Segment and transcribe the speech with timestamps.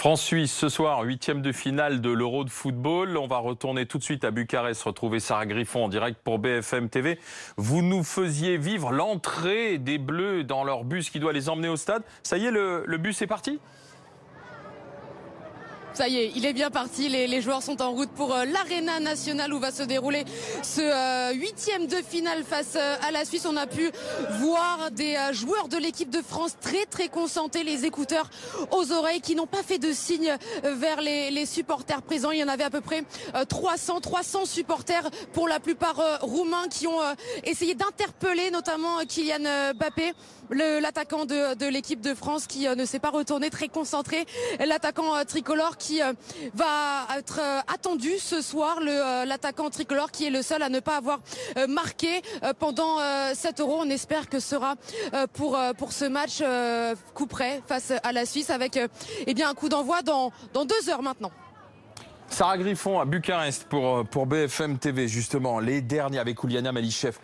[0.00, 3.18] France-Suisse ce soir, huitième de finale de l'Euro de football.
[3.18, 6.88] On va retourner tout de suite à Bucarest, retrouver Sarah Griffon en direct pour BFM
[6.88, 7.18] TV.
[7.58, 11.76] Vous nous faisiez vivre l'entrée des Bleus dans leur bus qui doit les emmener au
[11.76, 12.02] stade.
[12.22, 13.60] Ça y est, le, le bus est parti?
[15.94, 17.08] Ça y est, il est bien parti.
[17.08, 20.24] Les, joueurs sont en route pour euh, l'Arena nationale où va se dérouler
[20.62, 23.46] ce euh, huitième de finale face euh, à la Suisse.
[23.46, 23.90] On a pu
[24.40, 28.28] voir des joueurs de l'équipe de France très très concentrés, les écouteurs
[28.70, 32.30] aux oreilles, qui n'ont pas fait de signe vers les, les, supporters présents.
[32.30, 33.04] Il y en avait à peu près
[33.48, 37.00] 300, 300 supporters pour la plupart roumains qui ont
[37.44, 40.12] essayé d'interpeller notamment Kylian Mbappé,
[40.50, 44.26] l'attaquant de, l'équipe de France qui ne s'est pas retourné, très concentré,
[44.64, 46.12] l'attaquant tricolore qui euh,
[46.54, 50.80] va être euh, attendu ce soir, euh, l'attaquant tricolore qui est le seul à ne
[50.80, 51.20] pas avoir
[51.68, 52.22] marqué
[52.58, 52.98] pendant
[53.34, 53.78] cet euro.
[53.80, 54.76] On espère que sera
[55.32, 56.42] pour, pour ce match
[57.14, 58.78] coup près face à la Suisse avec
[59.26, 61.30] eh bien, un coup d'envoi dans, dans deux heures maintenant.
[62.30, 67.18] Sarah Griffon à Bucarest pour, pour BFM TV, justement, les derniers, avec Ouliana Malichev,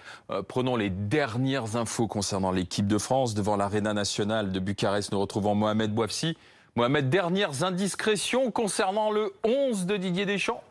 [0.49, 5.13] prenons les dernières infos concernant l'équipe de France devant l'Arena nationale de Bucarest.
[5.13, 6.37] Nous retrouvons Mohamed Bouafsi.
[6.75, 10.63] Mohamed, dernières indiscrétions concernant le 11 de Didier Deschamps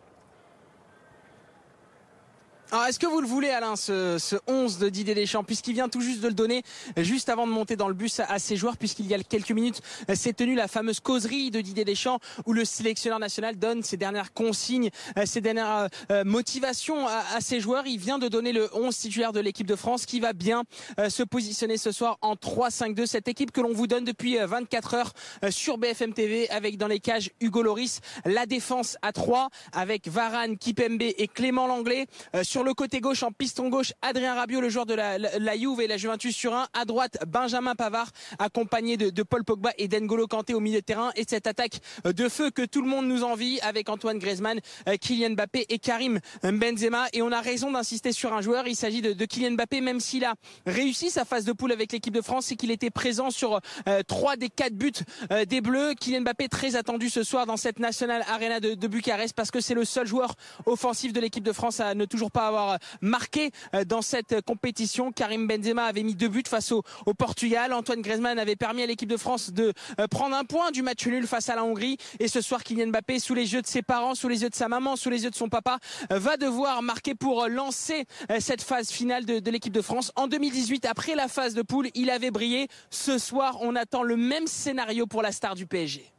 [2.72, 5.88] alors, est-ce que vous le voulez, Alain, ce, ce 11 de Didier Deschamps, puisqu'il vient
[5.88, 6.64] tout juste de le donner,
[6.98, 9.82] juste avant de monter dans le bus à, ses joueurs, puisqu'il y a quelques minutes
[10.16, 14.34] s'est tenue la fameuse causerie de Didier Deschamps, où le sélectionneur national donne ses dernières
[14.34, 14.90] consignes,
[15.26, 17.86] ses dernières euh, motivations à, ses joueurs.
[17.86, 20.64] Il vient de donner le 11 titulaire de l'équipe de France, qui va bien
[21.00, 23.06] euh, se positionner ce soir en 3-5-2.
[23.06, 25.14] Cette équipe que l'on vous donne depuis 24 euh, heures
[25.52, 30.58] sur BFM TV, avec dans les cages Hugo Loris, la défense à 3, avec Varane,
[30.58, 32.08] Kipembe et Clément Langlais.
[32.56, 35.82] Sur le côté gauche, en piston gauche, Adrien Rabiot, le joueur de la, la, Juve
[35.82, 36.70] et la Juventus sur un.
[36.72, 41.12] À droite, Benjamin Pavard, accompagné de, Paul Pogba et d'Engolo Kanté au milieu de terrain.
[41.18, 44.96] Et cette attaque de feu que tout le monde nous envie avec Antoine Griezmann, euh,
[44.96, 47.08] Kylian Mbappé et Karim Benzema.
[47.12, 48.70] Et on a raison d'insister sur un joueur.
[48.70, 52.14] Il s'agit de, Kylian Mbappé, même s'il a réussi sa phase de poule avec l'équipe
[52.14, 54.94] de France, c'est qu'il était présent sur euh, trois des quatre buts
[55.34, 55.94] euh, des Bleus.
[56.00, 59.60] Kylian Mbappé très attendu ce soir dans cette National Arena de, de Bucarest parce que
[59.60, 63.52] c'est le seul joueur offensif de l'équipe de France à ne toujours pas avoir marqué
[63.74, 65.12] euh, dans cette compétition.
[65.12, 66.84] Karim Benzema avait mis deux buts face au,
[67.18, 67.74] Portugal.
[67.74, 71.06] Antoine Griezmann avait permis à l'équipe de France de euh, prendre un point du match
[71.08, 71.98] nul face à la Hongrie.
[72.20, 74.56] Et ce soir, Kylian Mbappé, sous les yeux de ses parents, sous les yeux de
[74.56, 75.80] sa maman, sous les yeux de son papa,
[76.12, 78.06] euh, va devoir marquer pour lancer
[78.40, 80.12] cette phase finale de, de l'équipe de France.
[80.16, 82.68] En 2018, après la phase de poule, il avait brillé.
[82.90, 86.15] Ce soir, on attend le même scénario pour la star du PSG.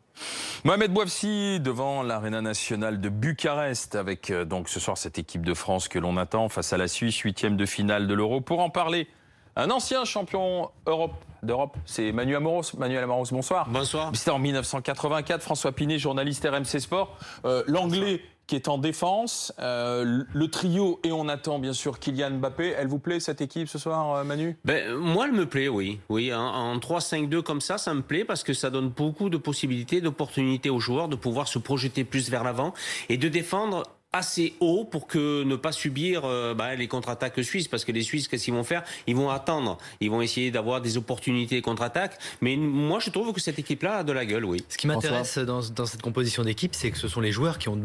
[0.65, 5.54] Mohamed Bouafsi devant l'Arena nationale de Bucarest avec euh, donc ce soir cette équipe de
[5.54, 8.41] France que l'on attend face à la Suisse, huitième de finale de l'Euro.
[8.41, 9.09] Pour en parler,
[9.56, 12.76] un ancien champion Europe d'Europe, c'est Manuel Amoros.
[12.76, 13.69] Manuel Amoros, bonsoir.
[13.69, 14.10] Bonsoir.
[14.15, 15.43] C'était en 1984.
[15.43, 17.16] François Pinet, journaliste RMC Sport.
[17.44, 19.52] Euh, L'anglais qui est en défense.
[19.58, 22.74] Euh, le trio, et on attend bien sûr Kylian Mbappé.
[22.78, 24.56] Elle vous plaît cette équipe ce soir, euh, Manu?
[24.64, 26.00] Ben, Moi, elle me plaît, oui.
[26.08, 29.36] oui en, en 3-5-2 comme ça, ça me plaît parce que ça donne beaucoup de
[29.36, 32.72] possibilités, d'opportunités aux joueurs de pouvoir se projeter plus vers l'avant
[33.08, 37.68] et de défendre assez haut pour que ne pas subir euh, bah, les contre-attaques suisses
[37.68, 38.82] parce que les Suisses qu'est-ce qu'ils vont faire?
[39.06, 43.40] Ils vont attendre ils vont essayer d'avoir des opportunités contre-attaques mais moi je trouve que
[43.40, 46.44] cette équipe là a de la gueule oui ce qui m'intéresse dans, dans, cette composition
[46.44, 47.76] d'équipe c'est que ce sont les joueurs qui ont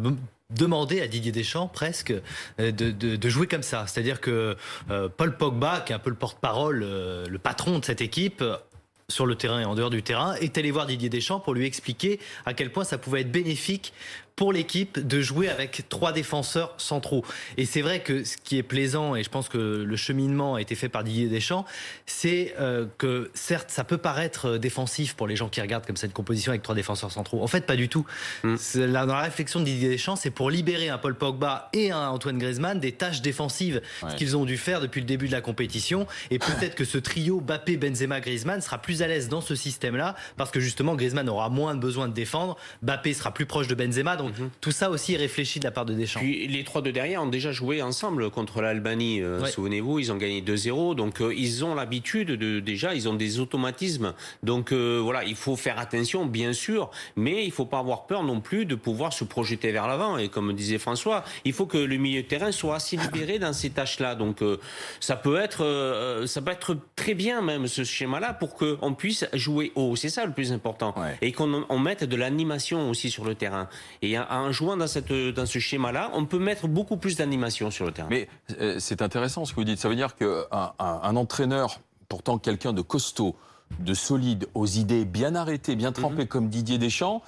[0.56, 2.14] demander à Didier Deschamps presque
[2.60, 3.86] euh, de, jouer comme ça.
[3.88, 4.56] C'est-à-dire que
[4.90, 8.44] euh, Paul Pogba, qui est un peu le porte-parole, euh, le patron de cette équipe,
[9.10, 11.66] sur le terrain et en dehors du terrain, est allé voir Didier Deschamps pour lui
[11.66, 13.94] expliquer à quel point ça pouvait être bénéfique
[14.36, 17.24] pour l'équipe de jouer avec trois défenseurs centraux.
[17.58, 20.62] Et c'est vrai que ce qui est plaisant, et je pense que le cheminement a
[20.62, 21.66] été fait par Didier Deschamps,
[22.06, 26.14] c'est euh, que certes, ça peut paraître défensif pour les gens qui regardent comme cette
[26.14, 27.44] composition avec trois défenseurs centraux.
[27.44, 28.06] En fait, pas du tout.
[28.44, 28.56] Mm.
[28.76, 32.10] Là, dans la réflexion de Didier Deschamps, c'est pour libérer un Paul Pogba et un
[32.10, 35.42] Antoine Griezmann des tâches défensives, ce qu'ils ont dû faire depuis le début de la
[35.42, 36.08] compétition.
[36.30, 40.16] Et peut-être que ce trio Bappé, Benzema, Griezmann sera plus à l'aise dans ce système-là,
[40.38, 44.16] parce que justement, Griezmann aura moins besoin de défendre, Bappé sera plus proche de Benzema.
[44.24, 44.50] Donc mhm.
[44.62, 46.20] tout ça aussi est réfléchi de la part de Deschamps.
[46.20, 49.22] Puis les trois de derrière ont déjà joué ensemble contre l'Albanie.
[49.22, 50.96] Euh, souvenez-vous, ils ont gagné 2-0.
[50.96, 54.14] Donc euh, ils ont l'habitude de déjà, ils ont des automatismes.
[54.44, 58.24] Donc euh, voilà, il faut faire attention, bien sûr, mais il faut pas avoir peur
[58.24, 60.18] non plus de pouvoir se projeter vers l'avant.
[60.18, 63.54] Et comme disait François, il faut que le milieu de terrain soit assez libéré dans
[63.54, 64.16] ces tâches-là.
[64.16, 64.44] Donc
[65.00, 69.72] ça peut être, ça peut être très bien même ce schéma-là pour qu'on puisse jouer
[69.76, 69.96] haut.
[69.96, 70.94] C'est ça le plus important.
[71.22, 73.68] Et qu'on mette de l'animation aussi sur le terrain.
[74.02, 78.08] Et en jouant dans, ce schéma-là, on peut mettre beaucoup plus d'animation sur le terrain.
[78.10, 78.28] Mais
[78.60, 79.80] euh, c'est intéressant ce que vous dites.
[79.80, 81.80] Ça veut dire qu'un un, un entraîneur,
[82.10, 83.36] pourtant quelqu'un de costaud,
[83.80, 86.28] de solides, aux idées bien arrêtées, bien trempées, mhm.
[86.28, 87.22] comme Didier Deschamps,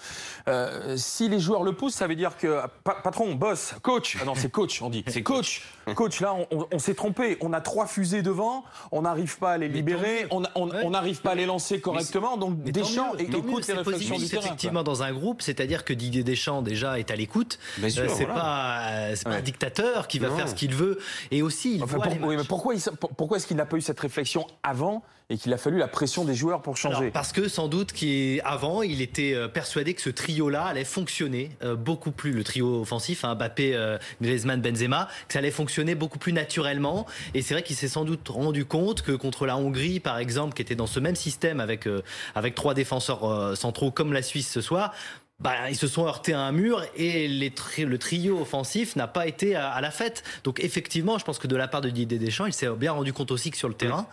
[0.48, 4.34] euh, si les joueurs le poussent, ça veut dire que patron, boss, coach, ah non
[4.36, 5.64] c'est coach, on dit, c'est coach,
[5.96, 6.20] coach.
[6.22, 7.38] Là, on, s'est trompé.
[7.42, 11.36] On a trois fusées devant, on n'arrive pas à les libérer, on n'arrive pas à
[11.36, 12.38] les lancer correctement.
[12.38, 14.46] Donc Deschamps écoute les réflexions du terrain.
[14.46, 17.60] Effectivement, dans un groupe, c'est-à-dire que Didier Deschamps déjà est à l'écoute.
[17.82, 21.00] Euh, c'est pas, pas un dictateur qui va faire ce qu'il veut.
[21.32, 22.76] Et aussi, il voit mais pourquoi,
[23.18, 26.26] pourquoi est-ce qu'il n'a pas eu cette réflexion avant et qu'il a fallu la pression
[26.26, 30.10] des joueurs pour changer Parce que sans doute qu'avant, il était euh, persuadé que ce
[30.10, 35.34] trio-là allait fonctionner euh, beaucoup plus, le trio offensif, hein, Mbappé, euh, Griezmann, Benzema, que
[35.34, 37.06] ça allait fonctionner beaucoup plus naturellement.
[37.34, 40.54] Et c'est vrai qu'il s'est sans doute rendu compte que contre la Hongrie, par exemple,
[40.54, 41.88] qui était dans ce même système avec,
[42.36, 44.94] avec trois défenseurs centraux comme la Suisse ce soir,
[45.40, 49.28] bah, ils se sont heurtés à un mur et les le trio offensif n'a pas
[49.28, 50.24] été à, la fête.
[50.44, 53.14] Donc effectivement, je pense que de la part de Didier Deschamps, il s'est bien rendu
[53.14, 54.08] compte aussi que sur le terrain,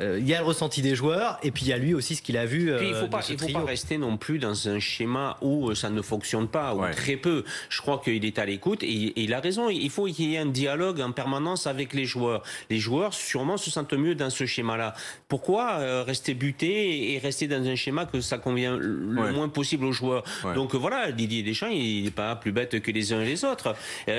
[0.00, 2.22] il y a le ressenti des joueurs et puis il y a lui aussi ce
[2.22, 2.72] qu'il a vu.
[2.80, 5.90] il ne faut, pas, faut pas rester non plus dans un schéma où euh, ça
[5.90, 7.44] ne fonctionne pas, ou très peu.
[7.68, 9.68] Je crois qu'il est à l'écoute et, il a raison.
[9.68, 12.42] Il faut qu'il y ait un dialogue en permanence avec les joueurs.
[12.70, 14.94] Les joueurs sûrement se sentent mieux dans ce schéma-là.
[15.28, 19.84] Pourquoi euh, rester buté et rester dans un schéma que ça convient le moins possible
[19.84, 20.24] aux joueurs?
[20.54, 23.74] Donc voilà, Didier Deschamps, il n'est pas plus bête que les uns et les autres.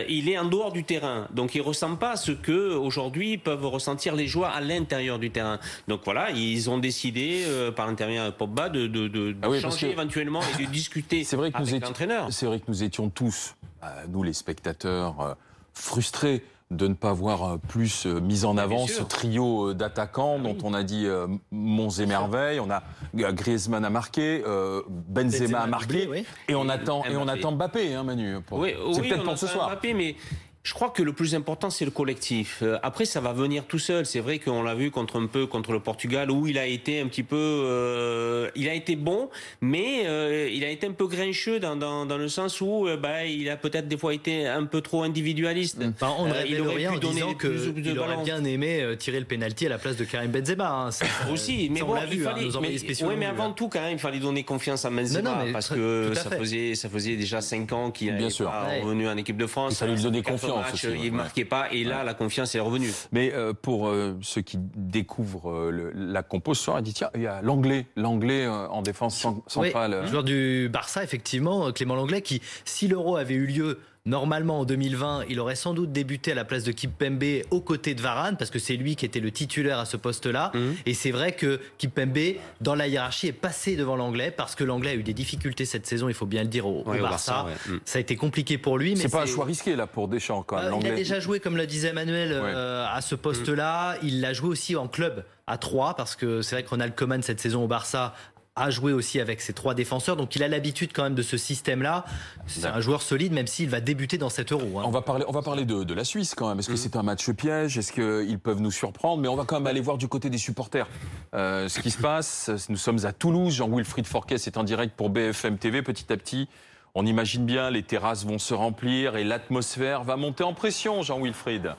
[0.08, 4.16] il est en dehors du terrain, donc il ressent pas ce que aujourd'hui peuvent ressentir
[4.16, 5.60] les joueurs à l'intérieur du terrain.
[5.88, 10.42] Donc voilà, ils ont décidé euh, par l'intermédiaire de Pogba de, de, ah changer éventuellement
[10.60, 12.28] et de discuter vrai que avec l'entraîneur.
[12.32, 15.34] C'est vrai que nous étions tous, euh, nous les spectateurs, euh,
[15.74, 20.74] frustrés de ne pas voir plus mis en avant ce trio d'attaquants ah dont on
[20.74, 21.06] a dit
[21.52, 22.82] Monts et merveilles, on a
[23.14, 24.44] Griezmann a marqué,
[24.90, 28.38] Benzema, a marqué, et on attend et on attend Mbappé, hein, Manu.
[28.50, 29.70] Oui, c'est peut-être pour ce soir.
[29.70, 30.16] Mbappé, mais
[30.64, 32.60] je crois que le plus important, c'est le collectif.
[32.64, 34.06] Euh, après, ça va venir tout seul.
[34.06, 37.02] C'est vrai qu'on l'a vu contre un peu contre le Portugal, où il a été
[37.02, 39.30] un petit peu, euh, il a été bon,
[39.60, 43.26] mais euh, il a été un peu grincheux dans, dans, dans le sens où bah,
[43.26, 45.80] il a peut-être des fois été un peu trop individualiste.
[46.02, 49.70] on il aurait rien pu donner que il aurait bien aimé tirer le penalty à
[49.70, 50.88] la place de Karim Benzema.
[50.88, 50.90] Hein.
[51.30, 54.44] Aussi, mais bon, il fallait, hein, mais, mais avant tout, quand même, il fallait donner
[54.44, 58.44] confiance à Benzema parce que ça faisait, ça faisait déjà 5 ans qu'il est
[58.82, 59.74] revenu en équipe de France.
[59.74, 60.53] Il fallait lui donner confiance
[60.84, 62.92] il ne marquait pas et là, la confiance est revenue.
[63.12, 67.10] Mais euh, pour euh, ceux qui découvrent euh, la compo ce soir, il dit tiens,
[67.16, 70.02] il y a l'anglais, l'anglais en défense centrale.
[70.02, 74.66] le joueur du Barça, effectivement, Clément Langlais, qui, si l'euro avait eu lieu Normalement, en
[74.66, 78.36] 2020, il aurait sans doute débuté à la place de Kipembe aux côtés de Varane,
[78.36, 80.52] parce que c'est lui qui était le titulaire à ce poste-là.
[80.54, 80.76] Mhm.
[80.86, 84.90] Et c'est vrai que Kipembe, dans la hiérarchie, est passé devant l'anglais, parce que l'anglais
[84.90, 87.46] a eu des difficultés cette saison, il faut bien le dire, au, Barça.
[87.70, 87.80] Mhm.
[87.86, 88.98] Ça a été compliqué pour lui.
[88.98, 90.74] C'est pas un choix risqué, là, pour Deschamps, quand même.
[90.74, 93.96] Euh, il a déjà joué, comme le disait Emmanuel, euh, à ce poste-là.
[94.04, 97.22] Il l'a joué aussi en club à 3 parce que c'est vrai que Ronald Koeman
[97.22, 98.14] cette saison au Barça
[98.56, 101.38] a joué aussi avec ses trois défenseurs, donc il a l'habitude quand même de ce
[101.38, 102.06] système-là.
[102.46, 104.80] C'est un joueur solide, même s'il va débuter dans cet euro.
[104.80, 104.84] Hein.
[104.86, 106.60] On va parler, on va parler de, de la Suisse quand même.
[106.60, 106.78] Est-ce que mm.
[106.78, 107.78] c'est un match piège?
[107.78, 109.22] Est-ce qu'ils peuvent nous surprendre?
[109.22, 110.88] Mais on va quand même aller voir du côté des supporters
[111.34, 112.52] euh, ce qui se passe.
[112.70, 113.56] Nous sommes à Toulouse.
[113.56, 115.82] Jean-Wilfried Forquet est en direct pour BFM TV.
[115.82, 116.48] Petit à petit,
[116.94, 121.74] on imagine bien les terrasses vont se remplir et l'atmosphère va monter en pression, Jean-Wilfried.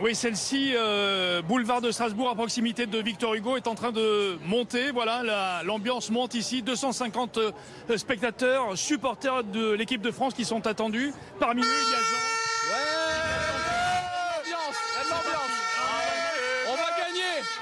[0.00, 4.36] Oui, celle-ci, euh, boulevard de Strasbourg, à proximité de Victor Hugo, est en train de
[4.44, 4.90] monter.
[4.90, 6.62] Voilà, l'ambiance monte ici.
[6.62, 7.52] 250 euh,
[7.96, 11.12] spectateurs, supporters de l'équipe de France qui sont attendus.
[11.38, 12.93] Parmi eux, il y a Jean.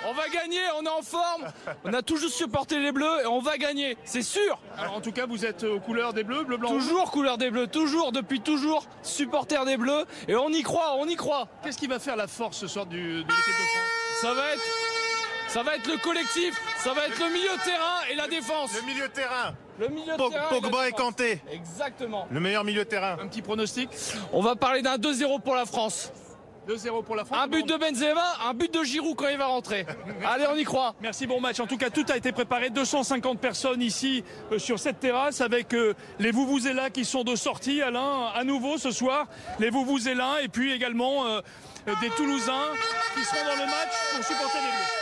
[0.09, 1.47] On va gagner, on est en forme.
[1.85, 4.59] On a toujours supporté les Bleus et on va gagner, c'est sûr.
[4.77, 6.71] Alors en tout cas, vous êtes aux couleurs des Bleus, bleu blanc.
[6.71, 11.07] Toujours couleur des Bleus, toujours depuis toujours supporter des Bleus et on y croit, on
[11.07, 11.49] y croit.
[11.63, 14.21] Qu'est-ce qui va faire la force ce soir du, de l'équipe de France?
[14.21, 14.63] Ça va être
[15.53, 18.71] ça va être le collectif, ça va être le milieu de terrain et la défense.
[18.75, 19.55] Le milieu de terrain.
[19.79, 20.49] Le milieu de terrain.
[20.49, 21.43] Pogba et, Kanté.
[21.53, 22.27] Exactement.
[22.31, 23.19] Le meilleur milieu de terrain.
[23.21, 23.91] Un petit pronostic?
[24.33, 26.11] On va parler d'un 2-0 pour la France.
[26.69, 27.39] 2-0 pour la France.
[27.43, 29.85] Un but de Benzema, un but de Giroud quand il va rentrer.
[30.25, 30.95] Allez, on y croit.
[31.01, 31.61] Merci, bon match.
[31.61, 32.71] En tout cas, tout a été préparé.
[32.71, 37.83] 250 personnes ici euh, sur cette terrasse avec euh, les Vouvouzela qui sont de sortie,
[37.83, 39.27] Alain, à nouveau ce soir.
[39.59, 41.41] Les Vouvouzela et puis également euh,
[42.01, 42.71] des Toulousains
[43.15, 45.02] qui seront dans le match pour supporter les Bleus.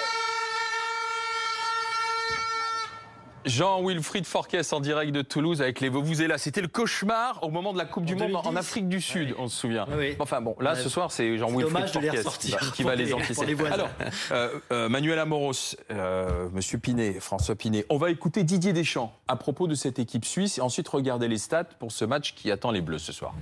[3.45, 5.91] Jean-Wilfried Forquès en direct de Toulouse avec les
[6.27, 9.35] là, C'était le cauchemar au moment de la Coupe du Monde en Afrique du Sud,
[9.39, 9.87] on se souvient.
[10.19, 12.27] Enfin bon, là ce soir c'est Jean-Wilfried Forquès
[12.75, 13.57] qui, va les anticiper.
[13.71, 13.89] Alors,
[14.33, 19.37] euh, euh, Manuel Amoros, euh, Monsieur Pinet, François Pinet, on va écouter Didier Deschamps à
[19.37, 22.71] propos de cette équipe suisse et ensuite regarder les stats pour ce match qui attend
[22.71, 23.35] les Bleus ce soir.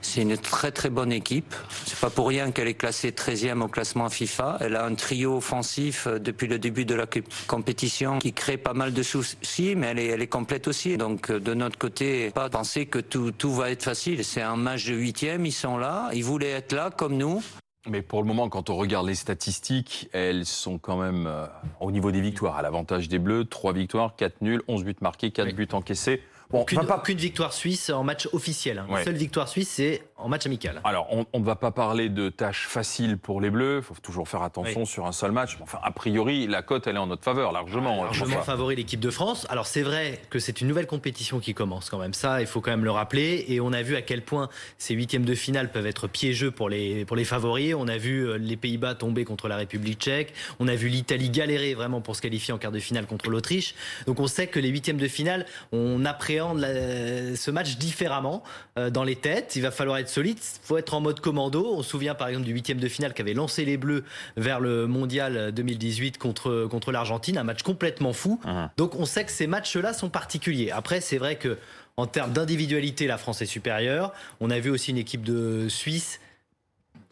[0.00, 1.56] C'est une très très bonne équipe.
[1.84, 4.58] C'est pas pour rien qu'elle est classée 13e au classement FIFA.
[4.60, 7.06] Elle a un trio offensif euh, depuis le début de la
[7.48, 10.96] compétition qui crée pas mal de soucis, mais elle est, elle est complète aussi.
[10.96, 14.24] Donc euh, de notre côté, pas penser que tout, tout va être facile.
[14.24, 17.42] C'est un match de huitième, ils sont là, ils voulaient être là comme nous.
[17.88, 21.46] Mais pour le moment, quand on regarde les statistiques, elles sont quand même euh,
[21.80, 23.46] au niveau des victoires à l'avantage des Bleus.
[23.46, 26.22] 3 victoires, 4 nuls, 11 buts marqués, 4 buts encaissés.
[26.50, 27.02] Bon, aucune, pas...
[27.06, 28.78] victoire suisse en match officiel.
[28.78, 29.04] Hein.
[29.04, 30.80] seule victoire suisse, c'est en match amical.
[30.82, 33.78] Alors, on ne va pas parler de tâches faciles pour les Bleus.
[33.78, 35.58] Il faut toujours faire attention sur un seul match.
[35.60, 38.04] Enfin, a priori, la cote, elle est en notre faveur, largement.
[38.04, 39.46] largement favori l'équipe de France.
[39.50, 42.14] Alors, c'est vrai que c'est une nouvelle compétition qui commence quand même.
[42.14, 43.44] Ça, il faut quand même le rappeler.
[43.48, 46.70] Et on a vu à quel point ces huitièmes de finale peuvent être piégeux pour
[46.70, 47.74] les, pour les favoris.
[47.74, 50.32] On a vu euh, les Pays-Bas tomber contre la République tchèque.
[50.60, 53.74] On a vu l'Italie galérer vraiment pour se qualifier en quart de finale contre l'Autriche.
[54.06, 58.42] Donc, on sait que les huitièmes de finale, on appréhende la ce match différemment
[58.78, 59.56] euh, dans les têtes.
[59.56, 60.38] Il va falloir être solide.
[60.38, 61.74] Il faut être en mode commando.
[61.74, 64.04] On se souvient par exemple du huitième de finale qu'avait lancé les Bleus
[64.36, 67.38] vers le Mondial 2018 contre, contre l'Argentine.
[67.38, 68.40] Un match complètement fou.
[68.44, 68.68] Uh-huh.
[68.76, 70.70] Donc on sait que ces matchs-là sont particuliers.
[70.70, 71.58] Après, c'est vrai que
[71.96, 74.12] en termes d'individualité, la France est supérieure.
[74.40, 76.20] On a vu aussi une équipe de Suisse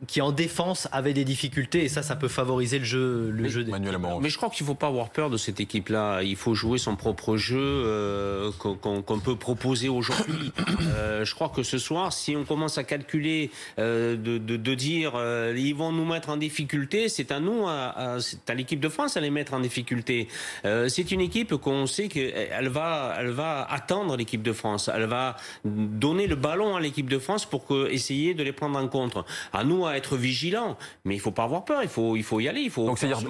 [0.06, 3.64] qui en défense avait des difficultés et ça, ça peut favoriser le jeu, le jeu
[3.64, 3.72] des.
[3.72, 6.22] Mais je crois qu'il ne faut pas avoir peur de cette équipe-là.
[6.22, 10.52] Il faut jouer son propre jeu euh, qu'on peut proposer aujourd'hui.
[10.96, 14.74] Euh, je crois que ce soir, si on commence à calculer, euh, de, de, de,
[14.74, 18.16] dire euh, ils vont nous mettre en difficulté, c'est à nous, à,
[18.48, 20.28] à, l'équipe de France à les mettre en difficulté.
[20.64, 24.90] Euh, c'est une équipe qu'on sait qu'elle va, elle va attendre l'équipe de France.
[24.92, 28.78] Elle va donner le ballon à l'équipe de France pour que, essayer de les prendre
[28.78, 29.16] en compte.
[29.52, 31.82] À nous à être vigilant, mais il faut pas avoir peur.
[31.82, 32.60] Il faut, il faut y aller.
[32.60, 32.86] Il faut.
[32.86, 33.20] Donc c'est-à-dire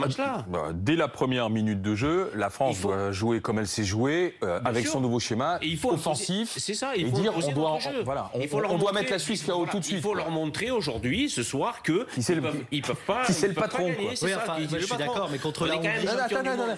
[0.49, 4.35] bah, dès la première minute de jeu, la France doit jouer comme elle s'est jouée,
[4.43, 6.55] euh, avec son nouveau schéma, il faut offensif.
[6.57, 6.97] C'est ça.
[6.97, 9.67] Il faut dire on doit, voilà, on, il faut on doit mettre la Suisse KO
[9.71, 9.99] tout de suite.
[9.99, 13.25] Il faut leur montrer aujourd'hui, ce soir, que ils, peuvent, ils peuvent pas.
[13.25, 15.79] Qui c'est le patron Oui, enfin, je suis d'accord, mais contre on est,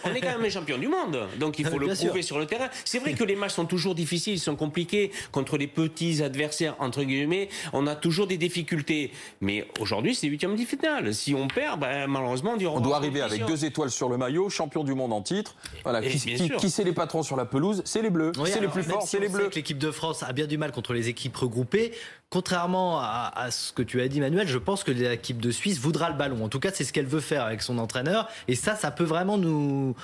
[0.05, 2.47] on est quand même les champions du monde, donc il faut le prouver sur le
[2.47, 2.69] terrain.
[2.85, 6.75] C'est vrai que les matchs sont toujours difficiles, ils sont compliqués contre les petits adversaires
[6.79, 7.49] entre guillemets.
[7.73, 11.15] On a toujours des difficultés, mais aujourd'hui, c'est huitième de finale.
[11.15, 14.49] Si on perd, ben, malheureusement, on, on doit arriver avec deux étoiles sur le maillot,
[14.51, 15.57] champion du monde en titre.
[15.83, 16.01] Voilà.
[16.03, 18.33] qui, qui, c'est les patrons sur la pelouse C'est les Bleus.
[18.47, 19.51] c'est les plus forts, c'est les Bleus.
[19.55, 21.93] L'équipe de France a bien du mal contre les équipes regroupées.
[22.31, 25.79] Contrairement à, à, ce que tu as dit, Manuel, je pense que l'équipe de Suisse
[25.79, 26.45] voudra le ballon.
[26.45, 28.29] En tout cas, c'est ce qu'elle veut faire avec son entraîneur.
[28.49, 29.95] Et ça, ça peut vraiment nous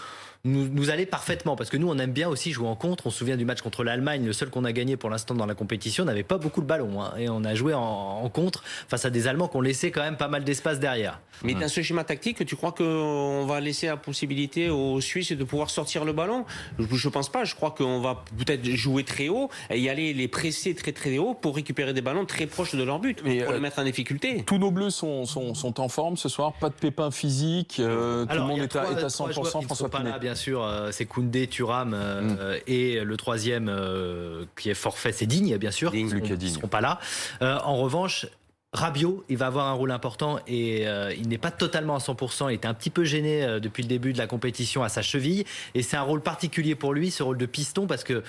[0.44, 3.06] nous, nous allait parfaitement parce que nous on aime bien aussi jouer en contre.
[3.06, 5.46] On se souvient du match contre l'Allemagne, le seul qu'on a gagné pour l'instant dans
[5.46, 8.62] la compétition, n'avait pas beaucoup de ballon hein, et on a joué en, en, contre
[8.88, 11.20] face à des Allemands qui ont laissé quand même pas mal d'espace derrière.
[11.42, 15.44] Mais dans ce schéma tactique, tu crois qu'on va laisser la possibilité aux Suisses de
[15.44, 16.44] pouvoir sortir le ballon?
[16.78, 17.44] Je pense pas.
[17.44, 21.18] Je crois qu'on va peut-être jouer très haut et y aller les presser très très
[21.18, 23.78] haut pour récupérer des ballons très proches de leur but Mais pour euh, les mettre
[23.78, 24.42] en difficulté.
[24.44, 28.26] Tous nos bleus sont, sont, sont, en forme ce soir, pas de pépins physiques, euh,
[28.26, 29.62] tout le monde est, à, est, à, 100%.
[29.64, 30.18] François Pinet.
[30.20, 32.60] bien sûr, euh, c'est Koundé, Thuram euh, mm.
[32.66, 35.90] et le troisième euh, qui est forfait, c'est Digne, bien sûr.
[35.90, 36.98] Digne, ils ne seront pas là.
[37.40, 38.26] en revanche,
[38.72, 40.84] Rabiot, il va avoir un rôle important et
[41.16, 42.50] il n'est pas totalement à 100%.
[42.50, 45.44] Il était un petit peu gêné depuis le début de la compétition à sa cheville.
[45.74, 48.24] Et c'est un rôle particulier pour lui, ce rôle de piston, parce que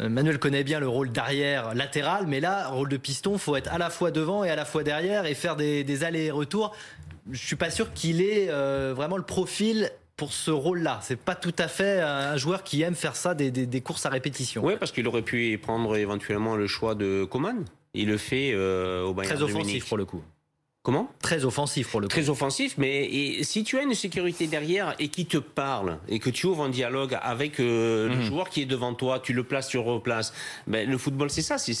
[0.00, 3.78] Manuel connaît bien le rôle d'arrière latéral, mais là, rôle de piston, faut être à
[3.78, 6.74] la fois devant et à la fois derrière et faire des, des allers-retours.
[7.30, 8.48] Je suis pas sûr qu'il ait
[8.92, 11.00] vraiment le profil pour ce rôle-là.
[11.02, 14.10] C'est pas tout à fait un joueur qui aime faire ça, des, des, courses à
[14.10, 14.62] répétition.
[14.62, 17.64] Oui, parce qu'il aurait pu prendre éventuellement le choix de Coman.
[17.94, 20.22] Il le fait euh, au Bayern Très offensif pour le coup.
[20.82, 22.12] Comment Très offensif pour le coup.
[22.12, 26.30] Très offensif, mais si tu as une sécurité derrière et qui te parle et que
[26.30, 28.22] tu ouvres un dialogue avec euh, le mhm.
[28.22, 30.32] joueur qui est devant toi, tu le places, tu le replaces.
[30.66, 31.74] Ben, le football, c'est ça, c'est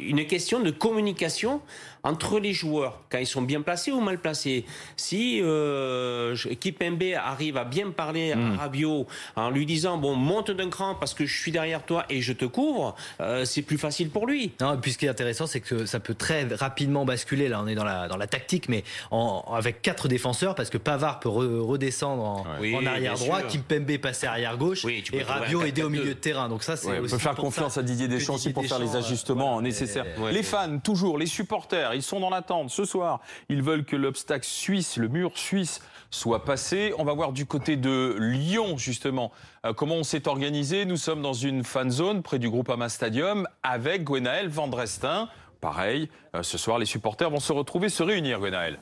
[0.00, 1.60] une question de communication
[2.04, 4.64] entre les joueurs, quand ils sont bien placés ou mal placés.
[4.96, 8.56] Si euh, Kipembe arrive à bien parler à hmm.
[8.58, 9.06] Rabiot
[9.36, 12.32] en lui disant bon monte d'un cran parce que je suis derrière toi et je
[12.34, 14.52] te couvre, euh, c'est plus facile pour lui.
[14.60, 17.48] Non, puis ce qui est intéressant, c'est que ça peut très rapidement basculer.
[17.48, 20.78] Là, on est dans la dans la tactique, mais en, avec quatre défenseurs parce que
[20.78, 25.90] Pavard peut redescendre en, en arrière droit, Kimpembe passer arrière gauche et Rabiot aider au
[25.90, 26.48] milieu de terrain.
[26.48, 29.60] Donc ça, c'est on peut faire confiance à Didier Deschamps aussi pour faire les ajustements
[29.60, 30.06] nécessaires.
[30.30, 33.20] les fans, toujours les supporters ils sont dans l'attente ce soir.
[33.48, 36.92] Ils veulent que l'obstacle suisse, le mur suisse, soit passé.
[36.98, 39.32] On va voir du côté de Lyon, justement,
[39.64, 40.84] euh, comment on s'est organisé?
[40.84, 45.28] Nous sommes dans une fan zone près du groupe Ama Stadium avec Gwenaël Vandrestin.
[45.64, 48.78] Pareil, euh, ce soir, les supporters vont se retrouver, se réunir, Gwenaël.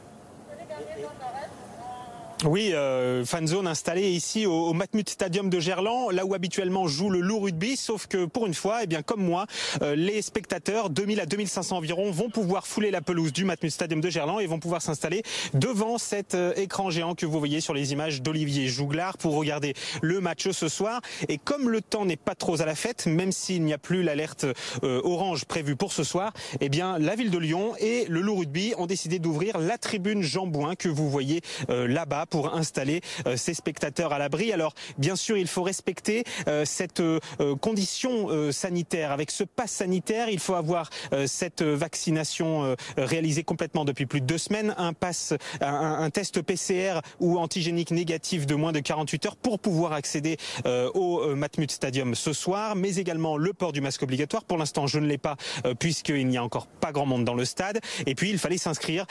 [2.44, 6.88] Oui, euh, fan zone installée ici au, au, Matmut Stadium de Gerland, là où habituellement
[6.88, 9.46] joue le loup rugby, sauf que pour une fois, eh bien comme moi,
[9.80, 14.00] euh, les spectateurs, 2000 à 2500 environ, vont pouvoir fouler la pelouse du Matmut Stadium
[14.00, 15.22] de Gerland et vont pouvoir s'installer
[15.54, 19.74] devant cet euh, écran géant que vous voyez sur les images d'Olivier Jouglard pour regarder
[20.00, 21.00] le match ce soir.
[21.28, 24.02] Et comme le temps n'est pas trop à la fête, même s'il n'y a plus
[24.02, 24.46] l'alerte
[24.82, 28.36] euh, orange prévue pour ce soir, eh bien la ville de Lyon et le loup
[28.36, 33.36] rugby ont décidé d'ouvrir la tribune Jean Bouin que vous voyez là-bas pour installer euh,
[33.36, 34.52] ces spectateurs à l'abri.
[34.52, 37.20] Alors bien sûr, il faut respecter euh, cette euh,
[37.60, 39.12] condition sanitaire.
[39.12, 40.88] Avec ce pass sanitaire, il faut avoir
[41.26, 47.00] cette vaccination réalisée complètement depuis plus de deux semaines, un pass, un, un test PCR
[47.20, 52.32] ou antigénique négatif de moins de 48 heures pour pouvoir accéder au Matmut Stadium ce
[52.32, 54.44] soir, mais également le port du masque obligatoire.
[54.44, 55.36] Pour l'instant, je ne l'ai pas
[55.78, 57.80] puisqu'il n'y a encore pas grand monde dans le stade.
[58.06, 59.06] Et puis, il fallait s'inscrire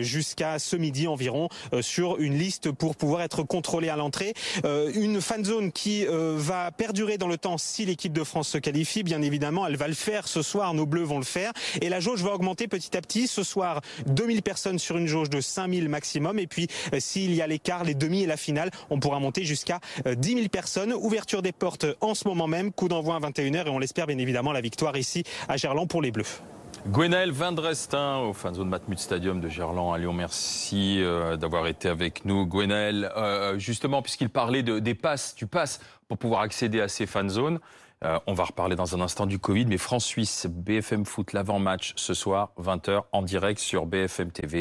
[0.00, 1.48] jusqu'à ce midi environ
[1.80, 4.34] sur une liste pour pouvoir être contrôlé à l'entrée.
[4.64, 8.48] Euh, une fan zone qui euh, va perdurer dans le temps si l'équipe de France
[8.48, 9.02] se qualifie.
[9.02, 10.74] Bien évidemment, elle va le faire ce soir.
[10.74, 11.52] Nos Bleus vont le faire.
[11.80, 13.26] Et la jauge va augmenter petit à petit.
[13.26, 16.38] Ce soir, 2000 personnes sur une jauge de 5000 maximum.
[16.38, 19.44] Et puis, euh, s'il y a l'écart, les demi et la finale, on pourra monter
[19.44, 20.92] jusqu'à 10 000 personnes.
[20.92, 22.72] Ouverture des portes en ce moment même.
[22.72, 26.02] Coup d'envoi à 21h et on l'espère bien évidemment la victoire ici à Gerland pour
[26.02, 26.42] les Bleus.
[26.88, 30.12] Gwenaël Vindrestin au fanzone Matmut Stadium de Gerland à Lyon.
[30.12, 32.44] Merci euh, d'avoir été avec nous.
[32.44, 37.06] Gwenaël, euh, justement, puisqu'il parlait de, des passes, tu passes pour pouvoir accéder à ces
[37.06, 37.60] fanzones.
[38.04, 42.14] Euh, on va reparler dans un instant du Covid, mais France-Suisse, BFM Foot, l'avant-match ce
[42.14, 44.60] soir, 20h en direct sur BFM TV.